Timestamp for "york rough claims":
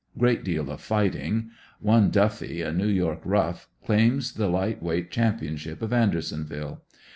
2.87-4.33